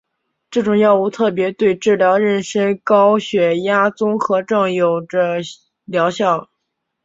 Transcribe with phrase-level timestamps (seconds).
[0.49, 5.37] 这种药物特别对治疗妊娠高血压综合征有着
[5.85, 6.49] 疗效。